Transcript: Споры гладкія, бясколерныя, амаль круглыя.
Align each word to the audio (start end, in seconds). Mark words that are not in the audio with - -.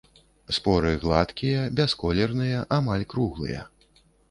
Споры 0.57 0.93
гладкія, 1.03 1.59
бясколерныя, 1.81 2.65
амаль 2.81 3.07
круглыя. 3.15 3.71